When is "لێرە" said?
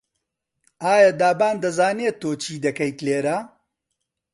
3.05-3.37